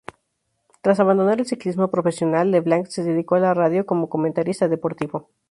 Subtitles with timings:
[0.81, 5.29] Tras abandonar el ciclismo profesional, Leblanc se dedicó a la radio, como comentarista deportivo.